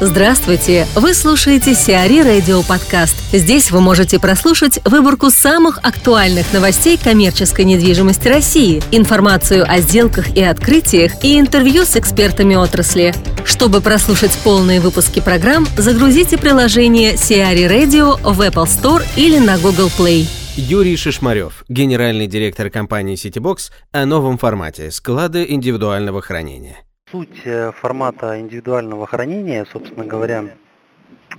Здравствуйте! 0.00 0.86
Вы 0.94 1.12
слушаете 1.12 1.74
Сиари 1.74 2.20
Радио 2.20 2.62
Подкаст. 2.62 3.16
Здесь 3.32 3.72
вы 3.72 3.80
можете 3.80 4.20
прослушать 4.20 4.78
выборку 4.84 5.28
самых 5.28 5.78
актуальных 5.78 6.52
новостей 6.52 6.96
коммерческой 6.96 7.64
недвижимости 7.64 8.28
России, 8.28 8.80
информацию 8.92 9.68
о 9.68 9.80
сделках 9.80 10.36
и 10.36 10.40
открытиях 10.40 11.24
и 11.24 11.40
интервью 11.40 11.84
с 11.84 11.96
экспертами 11.96 12.54
отрасли. 12.54 13.12
Чтобы 13.44 13.80
прослушать 13.80 14.38
полные 14.44 14.80
выпуски 14.80 15.18
программ, 15.18 15.66
загрузите 15.76 16.38
приложение 16.38 17.16
Сиари 17.16 17.64
Radio 17.64 18.20
в 18.22 18.40
Apple 18.40 18.66
Store 18.66 19.04
или 19.16 19.38
на 19.40 19.58
Google 19.58 19.90
Play. 19.98 20.28
Юрий 20.54 20.96
Шишмарев, 20.96 21.64
генеральный 21.68 22.28
директор 22.28 22.70
компании 22.70 23.16
CityBox 23.16 23.72
о 23.90 24.06
новом 24.06 24.38
формате 24.38 24.92
склада 24.92 25.42
индивидуального 25.42 26.22
хранения. 26.22 26.84
Суть 27.10 27.40
э, 27.46 27.72
формата 27.72 28.38
индивидуального 28.38 29.06
хранения, 29.06 29.64
собственно 29.72 30.04
говоря, 30.04 30.44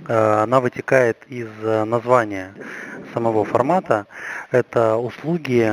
э, 0.08 0.42
она 0.42 0.60
вытекает 0.60 1.18
из 1.28 1.46
э, 1.62 1.84
названия 1.84 2.54
самого 3.14 3.44
формата. 3.44 4.06
Это 4.50 4.96
услуги, 4.96 5.72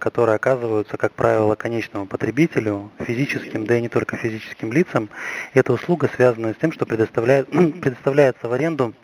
которые 0.00 0.36
оказываются, 0.36 0.96
как 0.96 1.12
правило, 1.12 1.54
конечному 1.54 2.06
потребителю, 2.06 2.90
физическим, 2.98 3.64
да 3.64 3.78
и 3.78 3.80
не 3.80 3.88
только 3.88 4.16
физическим 4.16 4.72
лицам. 4.72 5.08
Это 5.54 5.72
услуга, 5.72 6.08
связанная 6.14 6.54
с 6.54 6.56
тем, 6.56 6.72
что 6.72 6.86
предоставляет, 6.86 7.48
предоставляется 7.80 8.48
в 8.48 8.52
аренду 8.52 8.94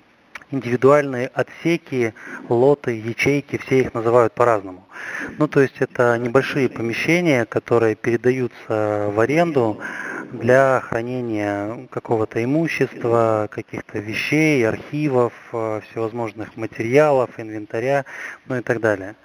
индивидуальные 0.50 1.28
отсеки, 1.28 2.14
лоты, 2.48 2.92
ячейки, 2.92 3.58
все 3.58 3.80
их 3.80 3.94
называют 3.94 4.32
по-разному. 4.34 4.86
Ну, 5.38 5.48
то 5.48 5.60
есть 5.60 5.76
это 5.80 6.18
небольшие 6.18 6.68
помещения, 6.68 7.44
которые 7.44 7.94
передаются 7.94 9.10
в 9.12 9.20
аренду 9.20 9.80
для 10.32 10.80
хранения 10.80 11.86
какого-то 11.90 12.42
имущества, 12.42 13.48
каких-то 13.50 13.98
вещей, 13.98 14.66
архивов, 14.66 15.32
э, 15.52 15.80
всевозможных 15.88 16.56
материалов, 16.56 17.30
инвентаря, 17.38 18.04
ну 18.46 18.56
и 18.56 18.60
так 18.60 18.80
далее. 18.80 19.16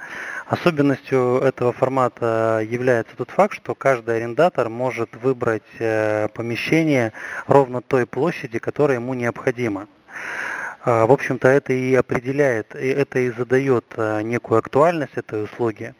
Особенностью 0.46 1.40
этого 1.40 1.74
формата 1.74 2.66
является 2.66 3.16
тот 3.18 3.32
факт, 3.32 3.54
что 3.54 3.76
каждый 3.76 4.18
арендатор 4.18 4.70
может 4.70 5.10
выбрать 5.16 5.64
э, 5.80 6.30
помещение 6.34 7.12
ровно 7.48 7.82
той 7.82 8.06
площади, 8.06 8.60
которая 8.60 8.98
ему 8.98 9.14
необходима. 9.14 9.88
А, 10.86 11.06
в 11.06 11.12
общем-то, 11.12 11.48
это 11.48 11.72
и 11.72 11.95
определяет, 11.95 12.76
и 12.76 12.88
это 12.88 13.20
и 13.20 13.31
задает 13.31 13.86
а, 13.95 14.22
некую 14.22 14.59
актуальность 14.59 15.14
этой 15.16 15.45
услуги. 15.45 15.95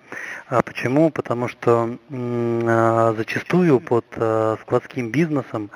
А 0.48 0.62
почему? 0.62 1.10
Потому 1.10 1.48
что 1.48 1.98
зачастую 3.18 3.80
под 3.80 4.06
складским 4.62 5.10
бизнесом 5.10 5.72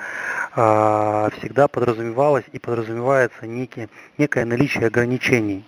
всегда 0.51 1.67
подразумевалось 1.67 2.45
и 2.51 2.59
подразумевается 2.59 3.47
некий, 3.47 3.87
некое 4.17 4.45
наличие 4.45 4.87
ограничений. 4.87 5.65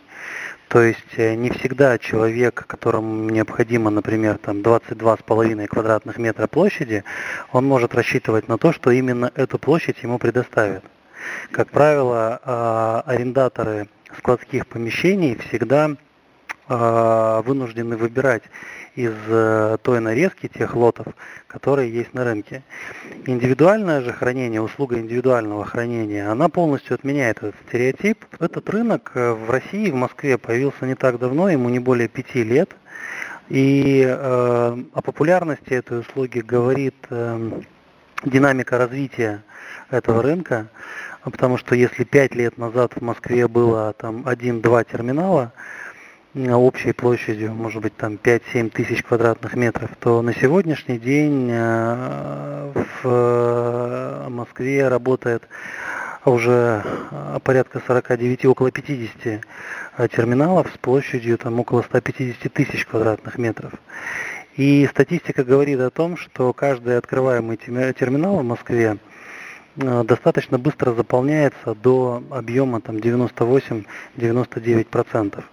То 0.69 0.81
есть 0.81 1.17
э, 1.17 1.33
не 1.33 1.49
всегда 1.49 1.97
человек, 1.97 2.65
которому 2.67 3.29
необходимо, 3.31 3.89
например, 3.89 4.37
там 4.37 4.57
22,5 4.57 5.65
квадратных 5.65 6.17
метра 6.19 6.45
площади, 6.45 7.03
он 7.51 7.65
может 7.65 7.95
рассчитывать 7.95 8.47
на 8.47 8.59
то, 8.59 8.71
что 8.71 8.91
именно 8.91 9.31
эту 9.33 9.57
площадь 9.57 10.03
ему 10.03 10.19
предоставят. 10.19 10.83
Как 11.51 11.69
правило, 11.69 12.39
а, 12.43 13.03
арендаторы 13.05 13.89
складских 14.17 14.67
помещений 14.67 15.37
всегда 15.47 15.91
а, 16.67 17.41
вынуждены 17.41 17.97
выбирать 17.97 18.43
из 18.99 19.13
э, 19.27 19.77
той 19.81 20.01
нарезки 20.01 20.47
тех 20.47 20.75
лотов, 20.75 21.07
которые 21.47 21.91
есть 21.91 22.13
на 22.13 22.25
рынке. 22.25 22.63
Индивидуальное 23.25 24.01
же 24.01 24.11
хранение, 24.11 24.61
услуга 24.61 24.99
индивидуального 24.99 25.63
хранения, 25.63 26.29
она 26.29 26.49
полностью 26.49 26.95
отменяет 26.95 27.37
этот 27.37 27.55
стереотип. 27.67 28.25
Этот 28.39 28.69
рынок 28.69 29.11
э, 29.13 29.31
в 29.31 29.49
России, 29.49 29.89
в 29.89 29.95
Москве 29.95 30.37
появился 30.37 30.85
не 30.85 30.95
так 30.95 31.17
давно, 31.17 31.49
ему 31.49 31.69
не 31.69 31.79
более 31.79 32.09
пяти 32.09 32.43
лет. 32.43 32.75
И 33.47 34.03
э, 34.05 34.15
о 34.17 35.01
популярности 35.01 35.73
этой 35.73 35.99
услуги 35.99 36.39
говорит 36.39 36.95
э, 37.09 37.61
динамика 38.25 38.77
развития 38.77 39.43
этого 39.89 40.21
рынка. 40.21 40.67
Ну, 41.25 41.31
потому 41.31 41.57
что 41.57 41.75
если 41.75 42.05
пять 42.05 42.33
лет 42.33 42.57
назад 42.57 42.93
в 42.95 43.01
Москве 43.01 43.47
было 43.47 43.93
там 43.93 44.23
один-два 44.25 44.83
терминала, 44.85 45.51
общей 46.35 46.93
площадью, 46.93 47.53
может 47.53 47.81
быть, 47.81 47.95
там 47.97 48.13
5-7 48.13 48.69
тысяч 48.69 49.03
квадратных 49.03 49.55
метров, 49.55 49.89
то 49.99 50.21
на 50.21 50.33
сегодняшний 50.33 50.97
день 50.97 51.49
э, 51.51 52.71
в 52.73 53.01
э, 53.03 54.29
Москве 54.29 54.87
работает 54.87 55.43
уже 56.23 56.83
э, 57.11 57.39
порядка 57.43 57.81
49, 57.85 58.45
около 58.45 58.71
50 58.71 59.41
терминалов 60.11 60.71
с 60.73 60.77
площадью 60.77 61.37
там 61.37 61.59
около 61.59 61.81
150 61.81 62.53
тысяч 62.53 62.85
квадратных 62.85 63.37
метров. 63.37 63.73
И 64.55 64.87
статистика 64.87 65.43
говорит 65.43 65.79
о 65.79 65.89
том, 65.89 66.15
что 66.15 66.53
каждый 66.53 66.97
открываемый 66.97 67.57
терминал 67.57 68.37
в 68.37 68.43
Москве 68.43 68.97
Э, 68.97 69.08
достаточно 69.75 70.57
быстро 70.57 70.93
заполняется 70.93 71.75
до 71.75 72.23
объема 72.31 72.81
там 72.81 72.95
98-99%. 72.97 75.43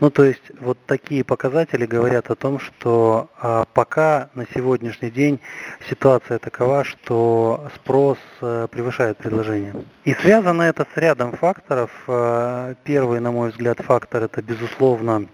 Ну, 0.00 0.10
то 0.10 0.24
есть 0.24 0.42
вот 0.60 0.78
такие 0.86 1.24
показатели 1.24 1.86
говорят 1.86 2.30
о 2.30 2.34
том, 2.34 2.58
что 2.58 3.30
а, 3.38 3.64
пока 3.72 4.28
на 4.34 4.46
сегодняшний 4.54 5.10
день 5.10 5.40
ситуация 5.88 6.38
такова, 6.38 6.84
что 6.84 7.68
спрос 7.74 8.18
а, 8.40 8.66
превышает 8.66 9.16
предложение. 9.16 9.74
И 10.04 10.14
связано 10.14 10.62
это 10.62 10.86
с 10.92 10.96
рядом 10.96 11.32
факторов. 11.32 11.90
А, 12.08 12.74
первый, 12.84 13.20
на 13.20 13.30
мой 13.30 13.50
взгляд, 13.50 13.78
фактор 13.80 14.24
это, 14.24 14.42
безусловно, 14.42 15.26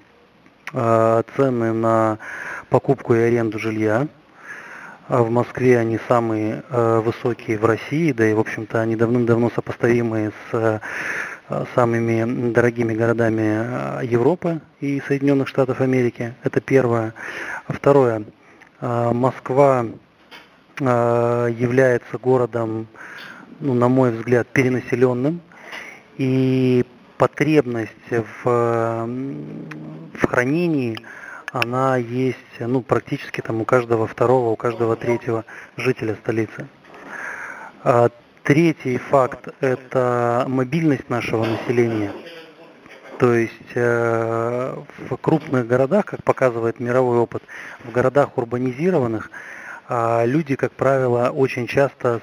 цены 0.72 1.74
на 1.74 2.18
покупку 2.70 3.14
и 3.14 3.18
аренду 3.18 3.58
жилья. 3.58 4.08
А 5.12 5.22
в 5.22 5.30
Москве 5.30 5.78
они 5.78 5.98
самые 6.08 6.64
э, 6.70 7.00
высокие 7.04 7.58
в 7.58 7.66
России, 7.66 8.12
да 8.12 8.26
и, 8.26 8.32
в 8.32 8.40
общем-то, 8.40 8.80
они 8.80 8.96
давным-давно 8.96 9.50
сопоставимые 9.54 10.30
с 10.30 10.54
э, 11.50 11.64
самыми 11.74 12.50
дорогими 12.50 12.94
городами 12.94 13.42
э, 13.42 14.06
Европы 14.06 14.62
и 14.80 15.02
Соединенных 15.06 15.48
Штатов 15.48 15.82
Америки. 15.82 16.32
Это 16.42 16.62
первое. 16.62 17.12
Второе. 17.68 18.24
Москва 18.80 19.84
является 20.80 22.16
городом, 22.16 22.88
ну, 23.60 23.74
на 23.74 23.88
мой 23.88 24.12
взгляд, 24.12 24.48
перенаселенным. 24.48 25.42
И 26.16 26.86
потребность 27.18 27.92
в, 28.10 28.44
в 30.14 30.26
хранении– 30.26 30.96
она 31.52 31.98
есть 31.98 32.38
ну, 32.58 32.80
практически 32.80 33.42
там 33.42 33.60
у 33.60 33.64
каждого 33.64 34.06
второго, 34.06 34.48
у 34.50 34.56
каждого 34.56 34.96
третьего 34.96 35.44
жителя 35.76 36.16
столицы. 36.16 36.66
А, 37.84 38.08
третий 38.42 38.96
факт– 38.96 39.48
это 39.60 40.46
мобильность 40.48 41.10
нашего 41.10 41.44
населения. 41.44 42.12
То 43.18 43.34
есть 43.34 43.52
э, 43.74 44.76
в 45.10 45.16
крупных 45.16 45.68
городах, 45.68 46.06
как 46.06 46.24
показывает 46.24 46.80
мировой 46.80 47.18
опыт, 47.18 47.42
в 47.84 47.92
городах 47.92 48.36
урбанизированных, 48.36 49.30
э, 49.88 50.26
люди, 50.26 50.56
как 50.56 50.72
правило, 50.72 51.30
очень 51.30 51.68
часто 51.68 52.20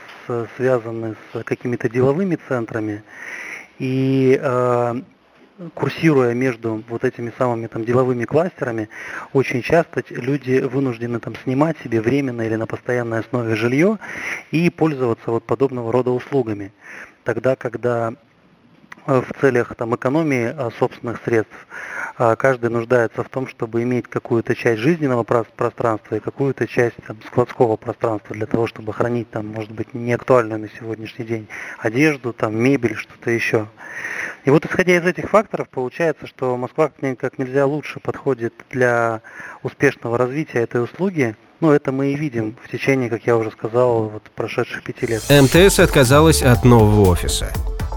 связаны 0.58 1.16
с 1.32 1.44
какими-то 1.44 1.88
деловыми 1.88 2.38
центрами. 2.50 3.04
И 3.78 4.38
э, 4.42 5.02
курсируя 5.74 6.34
между 6.34 6.84
вот 6.88 7.04
этими 7.04 7.34
самыми 7.38 7.68
там 7.68 7.84
деловыми 7.84 8.26
кластерами, 8.26 8.90
очень 9.34 9.62
часто 9.62 10.04
люди 10.10 10.60
вынуждены 10.60 11.20
там 11.20 11.36
снимать 11.36 11.78
себе 11.84 12.02
временно 12.02 12.42
или 12.42 12.56
на 12.56 12.66
постоянной 12.66 13.20
основе 13.20 13.56
жилье 13.56 13.98
и 14.52 14.70
пользоваться 14.70 15.32
вот 15.32 15.44
подобного 15.44 15.92
рода 15.92 16.12
услугами. 16.12 16.72
Тогда, 17.24 17.56
когда 17.56 18.14
э, 19.06 19.22
в 19.22 19.42
целях 19.42 19.76
там, 19.76 19.96
экономии 19.96 20.46
а, 20.46 20.72
собственных 20.80 21.22
средств 21.26 21.68
а, 22.18 22.36
каждый 22.36 22.70
нуждается 22.70 23.24
в 23.24 23.30
том, 23.30 23.48
чтобы 23.48 23.84
иметь 23.84 24.08
какую-то 24.08 24.56
часть 24.56 24.82
жизненного 24.82 25.24
пространства 25.24 26.16
и 26.16 26.20
какую-то 26.20 26.68
часть 26.68 26.96
там, 27.06 27.18
складского 27.28 27.76
пространства 27.76 28.36
для 28.36 28.46
того, 28.46 28.68
чтобы 28.68 28.94
хранить 28.94 29.30
там, 29.30 29.48
может 29.48 29.72
быть, 29.72 29.94
не 29.94 30.14
актуальную 30.14 30.60
на 30.60 30.70
сегодняшний 30.70 31.26
день 31.26 31.48
одежду, 31.80 32.32
там, 32.32 32.58
мебель, 32.58 32.96
что-то 32.96 33.30
еще. 33.30 33.68
И 34.50 34.52
вот 34.52 34.66
исходя 34.66 34.96
из 34.98 35.06
этих 35.06 35.30
факторов, 35.30 35.70
получается, 35.70 36.26
что 36.26 36.58
Москва 36.58 36.90
как 37.20 37.38
нельзя 37.38 37.68
лучше 37.68 38.00
подходит 38.00 38.52
для 38.72 39.22
успешного 39.62 40.18
развития 40.18 40.62
этой 40.62 40.84
услуги. 40.84 41.36
Ну, 41.60 41.70
это 41.70 41.92
мы 41.92 42.14
и 42.14 42.16
видим 42.16 42.58
в 42.66 42.72
течение, 42.72 43.12
как 43.12 43.28
я 43.28 43.38
уже 43.38 43.52
сказал, 43.52 44.10
вот 44.10 44.24
прошедших 44.34 44.82
пяти 44.82 45.06
лет. 45.06 45.22
МТС 45.30 45.78
отказалась 45.78 46.42
от 46.42 46.66
нового 46.66 47.12
офиса. 47.12 47.54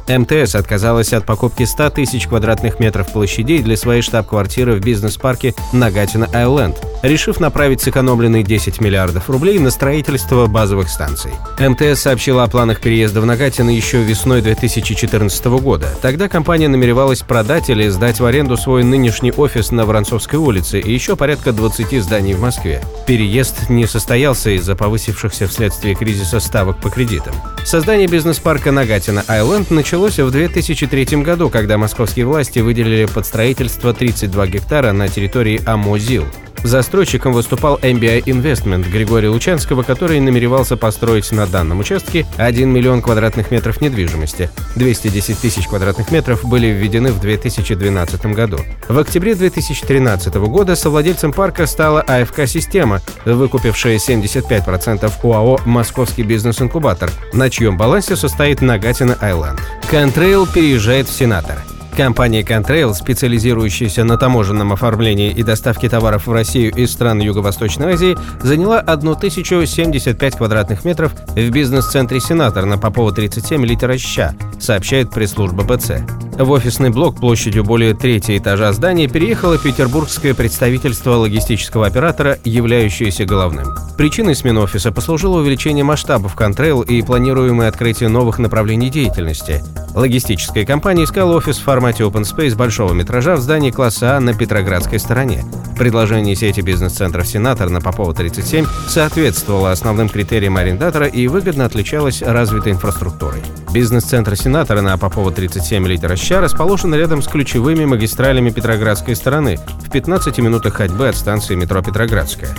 МТС 0.07 0.55
отказалась 0.55 1.15
от 1.15 1.25
покупки 1.25 1.63
100 1.63 1.89
тысяч 1.89 2.29
квадратных 2.29 2.79
метров 2.81 3.11
площадей 3.11 3.63
для 3.63 3.79
своей 3.79 4.03
штаб-квартиры 4.03 4.75
в 4.75 4.85
бизнес-парке 4.85 5.55
Нагатина 5.73 6.29
Айленд– 6.35 6.77
решив 7.03 7.41
направить 7.41 7.81
сэкономленные 7.81 8.43
10 8.43 8.81
миллиардов 8.81 9.29
рублей 9.29 9.59
на 9.59 9.71
строительство 9.71 10.47
базовых 10.47 10.89
станций. 10.89 11.33
МТС 11.59 12.01
сообщила 12.01 12.45
о 12.45 12.49
планах 12.49 12.81
переезда 12.81 13.21
в 13.21 13.27
Нагатино 13.27 13.71
еще 13.71 14.03
весной 14.03 14.43
2014 14.43 15.45
года. 15.47 15.89
Тогда 16.01 16.29
компания 16.29 16.69
намеревалась 16.69 17.23
продать 17.23 17.71
или 17.71 17.89
сдать 17.89 18.21
в 18.21 18.25
аренду 18.25 18.57
свой 18.57 18.85
нынешний 18.85 19.33
офис 19.33 19.71
на 19.71 19.85
Воронцовской 19.85 20.39
улице 20.39 20.81
и 20.81 20.93
еще 20.93 21.17
порядка 21.17 21.53
20 21.53 22.03
зданий 22.03 22.35
в 22.35 22.41
Москве. 22.41 22.83
Переезд 23.07 23.69
не 23.69 23.87
состоялся 23.87 24.51
из-за 24.51 24.77
повысившихся 24.77 25.47
вследствие 25.47 25.95
кризиса 25.95 26.41
ставок 26.41 26.81
по 26.81 26.91
кредитам. 26.91 27.35
Создание 27.65 28.09
бизнес-парка 28.09 28.73
Нагатино 28.73 29.25
Айленд 29.29 29.71
началось 29.71 30.19
в 30.19 30.31
2003 30.31 31.23
году, 31.23 31.49
когда 31.49 31.79
московские 31.79 32.27
власти 32.27 32.61
выделили 32.61 33.07
под 33.07 33.27
строительство 33.27 33.93
32 33.93 34.47
гектара 34.47 34.93
на 34.93 35.09
территории 35.09 35.61
Амозил. 35.65 36.25
Застройщиком 36.65 37.33
выступал 37.33 37.79
MBI 37.79 38.25
Investment 38.25 38.89
Григория 38.91 39.29
Лучанского, 39.29 39.83
который 39.83 40.21
намеревался 40.21 40.77
построить 40.77 41.31
на 41.33 41.47
данном 41.47 41.81
участке 41.81 42.27
1 42.37 42.69
миллион 42.69 43.03
квадратных 43.03 43.51
метров 43.51 43.81
недвижимости. 43.81 44.51
210 44.77 45.39
тысяч 45.39 45.67
квадратных 45.67 46.11
метров 46.11 46.45
были 46.45 46.69
введены 46.69 47.13
в 47.13 47.21
2012 47.21 48.27
году. 48.27 48.59
В 48.89 48.99
октябре 48.99 49.35
2013 49.35 50.35
года 50.35 50.77
совладельцем 50.77 51.33
парка 51.33 51.67
стала 51.67 52.01
АФК 52.03 52.47
«Система», 52.47 53.01
выкупившая 53.25 53.97
75% 53.97 55.13
УАО 55.23 55.61
«Московский 55.65 56.23
бизнес-инкубатор», 56.23 57.11
на 57.33 57.51
чьем 57.51 57.77
балансе 57.77 58.17
состоит 58.17 58.61
Нагатина 58.61 59.17
Айленд. 59.21 59.61
Контрейл 59.91 60.47
переезжает 60.47 61.09
в 61.09 61.13
Сенатор. 61.13 61.59
Компания 61.97 62.43
Contrail, 62.43 62.95
специализирующаяся 62.95 64.05
на 64.05 64.17
таможенном 64.17 64.73
оформлении 64.73 65.31
и 65.31 65.43
доставке 65.43 65.89
товаров 65.89 66.27
в 66.27 66.33
Россию 66.33 66.73
из 66.75 66.91
стран 66.93 67.21
Юго-Восточной 67.21 67.93
Азии, 67.93 68.17
заняла 68.43 68.81
1075 68.81 70.37
квадратных 70.37 70.85
метров 70.85 71.13
в 71.29 71.51
бизнес-центре 71.51 72.21
«Сенатор» 72.21 72.65
на 72.65 72.79
Попова 72.79 73.13
37 73.13 73.65
литера 73.67 73.99
«Ща», 73.99 74.35
сообщает 74.59 75.11
пресс-служба 75.11 75.65
БЦ. 75.65 76.22
В 76.33 76.51
офисный 76.51 76.89
блок 76.89 77.21
площадью 77.21 77.63
более 77.63 77.95
третьего 77.95 78.39
этажа 78.39 78.73
здания 78.73 79.07
переехало 79.07 79.59
петербургское 79.59 80.35
представительство 80.35 81.13
логистического 81.13 81.87
оператора, 81.87 82.39
являющееся 82.45 83.27
головным. 83.27 83.67
Причиной 83.99 84.35
смены 84.35 84.61
офиса 84.61 84.93
послужило 84.93 85.41
увеличение 85.41 85.85
масштабов 85.85 86.35
Contrail 86.35 86.87
и 86.87 87.03
планируемое 87.03 87.69
открытие 87.69 88.09
новых 88.09 88.39
направлений 88.39 88.89
деятельности. 88.89 89.63
Логистическая 89.95 90.65
компания 90.65 91.05
искала 91.05 91.37
офис 91.37 91.59
в 91.59 91.65
формате 91.65 92.05
Open 92.05 92.23
Space 92.23 92.57
большого 92.57 92.95
метража 92.95 93.37
в 93.37 93.41
здании 93.41 93.71
класса 93.71 94.17
А 94.17 94.21
на 94.21 94.33
Петроградской 94.33 94.99
стороне. 94.99 95.45
Предложение 95.79 96.35
сети 96.35 96.61
бизнес-центров 96.61 97.27
«Сенатор» 97.27 97.69
на 97.69 97.83
Попова 97.83 98.15
37 98.15 98.67
соответствовало 98.89 99.71
основным 99.71 100.09
критериям 100.09 100.57
арендатора 100.57 101.07
и 101.07 101.27
выгодно 101.29 101.67
отличалось 101.67 102.23
развитой 102.23 102.73
инфраструктурой. 102.73 103.43
Бизнес-центр 103.73 104.37
«Сенатора» 104.37 104.83
на 104.83 104.99
Попова 104.99 105.33
37 105.33 105.87
литера 105.87 106.15
ща 106.15 106.43
расположен 106.43 106.95
рядом 106.95 107.23
с 107.23 107.27
ключевыми 107.27 107.87
магистралями 107.87 108.51
Петроградской 108.51 109.17
стороны 109.17 109.59
в 109.81 109.91
15 109.91 110.39
минутах 110.41 110.75
ходьбы 110.75 111.09
от 111.09 111.17
станции 111.17 111.55
метро 111.55 111.81
Петроградская. 111.81 112.51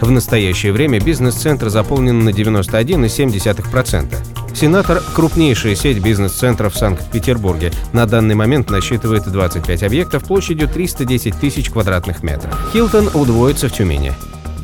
В 0.00 0.10
настоящее 0.10 0.72
время 0.72 0.98
бизнес-центр 0.98 1.68
заполнен 1.68 2.24
на 2.24 2.30
91,7%. 2.30 4.16
Сенатор– 4.54 5.02
крупнейшая 5.14 5.74
сеть 5.74 6.02
бизнес-центров 6.02 6.72
в 6.74 6.78
Санкт-Петербурге. 6.78 7.70
На 7.92 8.06
данный 8.06 8.34
момент 8.34 8.70
насчитывает 8.70 9.30
25 9.30 9.82
объектов 9.82 10.24
площадью 10.24 10.68
310 10.68 11.38
тысяч 11.38 11.68
квадратных 11.68 12.22
метров. 12.22 12.58
Хилтон 12.72 13.10
удвоится 13.12 13.68
в 13.68 13.72
Тюмени. 13.72 14.14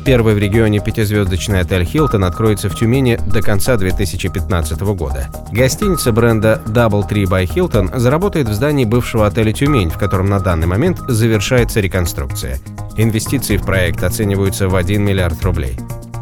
Первый 0.05 0.33
в 0.33 0.37
регионе 0.37 0.79
пятизвездочный 0.79 1.59
отель 1.59 1.83
«Хилтон» 1.83 2.23
откроется 2.23 2.69
в 2.69 2.75
Тюмени 2.75 3.19
до 3.31 3.41
конца 3.41 3.77
2015 3.77 4.81
года. 4.81 5.27
Гостиница 5.51 6.11
бренда 6.11 6.61
Double 6.65 7.07
Tree 7.07 7.25
by 7.25 7.45
Hilton 7.45 7.97
заработает 7.97 8.47
в 8.47 8.53
здании 8.53 8.85
бывшего 8.85 9.27
отеля 9.27 9.51
«Тюмень», 9.51 9.89
в 9.89 9.97
котором 9.97 10.29
на 10.29 10.39
данный 10.39 10.67
момент 10.67 10.99
завершается 11.07 11.79
реконструкция. 11.79 12.59
Инвестиции 12.97 13.57
в 13.57 13.65
проект 13.65 14.03
оцениваются 14.03 14.67
в 14.67 14.75
1 14.75 15.03
миллиард 15.03 15.43
рублей. 15.43 15.77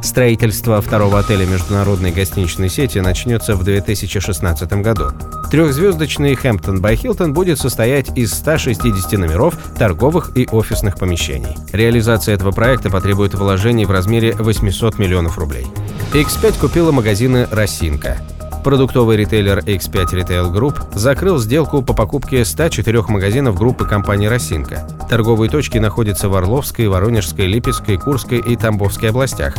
Строительство 0.08 0.82
второго 0.82 1.20
отеля 1.20 1.46
международной 1.46 2.14
гостиничной 2.14 2.70
сети 2.70 3.00
начнется 3.00 3.56
в 3.56 3.66
2016 3.66 4.72
году. 4.82 5.12
Трехзвездочный 5.52 6.34
Хэмптон 6.34 6.78
by 6.78 6.96
Hilton 6.96 7.34
будет 7.34 7.60
состоять 7.60 8.18
из 8.18 8.32
160 8.34 9.12
номеров, 9.20 9.56
торговых 9.78 10.32
и 10.38 10.48
офисных 10.50 10.98
помещений. 10.98 11.58
Реализация 11.74 12.36
этого 12.36 12.52
проекта 12.52 12.90
потребует 12.90 13.36
вложений 13.36 13.84
в 13.84 13.92
размере 13.92 14.32
800 14.32 14.98
миллионов 14.98 15.38
рублей. 15.38 15.68
X5 16.14 16.58
купила 16.58 16.94
магазины 16.94 17.46
«Росинка». 17.52 18.18
Продуктовый 18.64 19.18
ритейлер 19.18 19.60
X5 19.60 20.06
Retail 20.14 20.54
Group 20.54 20.98
закрыл 20.98 21.38
сделку 21.38 21.82
по 21.82 21.94
покупке 21.94 22.46
104 22.46 23.02
магазинов 23.10 23.58
группы 23.58 23.86
компании 23.86 24.28
«Росинка». 24.28 24.88
Торговые 25.10 25.52
точки 25.52 25.78
находятся 25.78 26.30
в 26.30 26.36
Орловской, 26.36 26.88
Воронежской, 26.88 27.46
Липецкой, 27.46 27.98
Курской 27.98 28.40
и 28.40 28.56
Тамбовской 28.56 29.10
областях. 29.10 29.56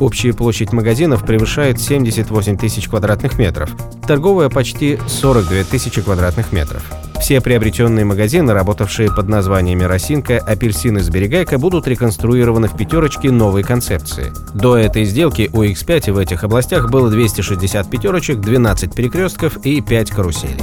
Общая 0.00 0.32
площадь 0.32 0.72
магазинов 0.72 1.24
превышает 1.24 1.80
78 1.80 2.56
тысяч 2.56 2.88
квадратных 2.88 3.38
метров, 3.38 3.70
торговая 4.06 4.48
почти 4.48 4.98
42 5.08 5.64
тысячи 5.64 6.00
квадратных 6.00 6.52
метров. 6.52 6.84
Все 7.20 7.40
приобретенные 7.40 8.04
магазины, 8.04 8.52
работавшие 8.52 9.12
под 9.12 9.28
названиями 9.28 9.82
«Росинка», 9.82 10.38
«Апельсин» 10.38 10.98
и 10.98 11.00
«Сберегайка» 11.00 11.58
будут 11.58 11.88
реконструированы 11.88 12.68
в 12.68 12.76
пятерочке 12.76 13.32
новой 13.32 13.64
концепции. 13.64 14.32
До 14.54 14.76
этой 14.76 15.04
сделки 15.04 15.50
у 15.52 15.64
X5 15.64 16.12
в 16.12 16.18
этих 16.18 16.44
областях 16.44 16.90
было 16.90 17.10
260 17.10 17.90
пятерочек, 17.90 18.40
12 18.40 18.94
перекрестков 18.94 19.58
и 19.64 19.80
5 19.80 20.10
каруселей. 20.10 20.62